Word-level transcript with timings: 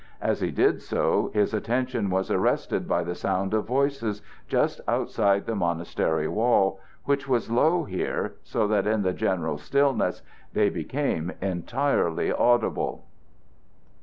As 0.19 0.41
he 0.41 0.49
did 0.49 0.81
so, 0.81 1.29
his 1.35 1.53
attention 1.53 2.09
was 2.09 2.31
arrested 2.31 2.87
by 2.87 3.03
the 3.03 3.13
sound 3.13 3.53
of 3.53 3.67
voices 3.67 4.23
just 4.47 4.81
outside 4.87 5.45
the 5.45 5.53
monastery 5.53 6.27
wall, 6.27 6.79
which 7.05 7.27
was 7.27 7.51
low 7.51 7.83
here, 7.83 8.33
so 8.41 8.67
that 8.67 8.87
in 8.87 9.03
the 9.03 9.13
general 9.13 9.59
stillness 9.59 10.23
they 10.53 10.71
became 10.71 11.31
entirely 11.39 12.31
audible. 12.33 13.05